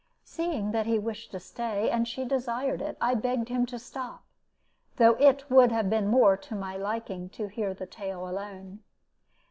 [0.23, 3.77] Seeing that he wished to stay, and that she desired it, I begged him to
[3.77, 4.23] stop,
[4.95, 8.79] though it would have been more to my liking to hear the tale alone.